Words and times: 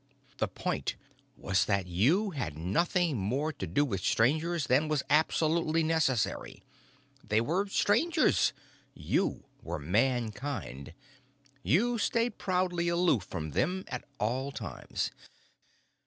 The 0.39 0.47
point 0.47 0.95
was 1.37 1.65
that 1.65 1.85
you 1.85 2.31
had 2.31 2.57
nothing 2.57 3.17
more 3.17 3.53
to 3.53 3.67
do 3.67 3.85
with 3.85 4.01
Strangers 4.01 4.65
than 4.65 4.87
was 4.87 5.03
absolutely 5.11 5.83
necessary. 5.83 6.63
They 7.23 7.39
were 7.39 7.67
Strangers. 7.67 8.51
You 8.95 9.43
were 9.61 9.77
Mankind. 9.77 10.95
You 11.61 11.99
stayed 11.99 12.39
proudly 12.39 12.87
aloof 12.87 13.25
from 13.29 13.51
them 13.51 13.83
at 13.89 14.03
all 14.17 14.51
times. 14.51 15.11